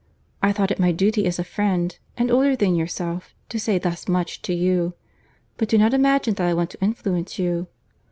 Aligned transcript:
I 0.41 0.51
thought 0.51 0.71
it 0.71 0.79
my 0.79 0.91
duty 0.91 1.27
as 1.27 1.37
a 1.37 1.43
friend, 1.43 1.95
and 2.17 2.31
older 2.31 2.55
than 2.55 2.73
yourself, 2.75 3.35
to 3.49 3.59
say 3.59 3.77
thus 3.77 4.07
much 4.07 4.41
to 4.41 4.51
you. 4.55 4.95
But 5.57 5.69
do 5.69 5.77
not 5.77 5.93
imagine 5.93 6.33
that 6.33 6.47
I 6.49 6.55
want 6.55 6.71
to 6.71 6.81
influence 6.81 7.37
you." 7.37 7.67